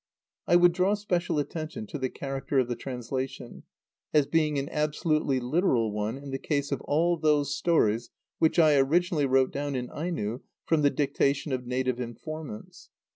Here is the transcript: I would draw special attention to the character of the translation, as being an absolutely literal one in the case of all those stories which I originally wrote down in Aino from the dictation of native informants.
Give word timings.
I 0.47 0.55
would 0.55 0.71
draw 0.71 0.95
special 0.95 1.37
attention 1.37 1.85
to 1.85 1.99
the 1.99 2.09
character 2.09 2.57
of 2.57 2.67
the 2.67 2.75
translation, 2.75 3.61
as 4.15 4.25
being 4.25 4.57
an 4.57 4.67
absolutely 4.69 5.39
literal 5.39 5.91
one 5.91 6.17
in 6.17 6.31
the 6.31 6.39
case 6.39 6.71
of 6.71 6.81
all 6.85 7.17
those 7.17 7.55
stories 7.55 8.09
which 8.39 8.57
I 8.57 8.77
originally 8.77 9.27
wrote 9.27 9.51
down 9.51 9.75
in 9.75 9.91
Aino 9.91 10.41
from 10.65 10.81
the 10.81 10.89
dictation 10.89 11.51
of 11.51 11.67
native 11.67 11.99
informants. 11.99 12.89